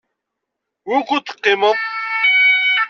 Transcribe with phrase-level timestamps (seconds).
[0.89, 1.81] Wukud teqqimemt?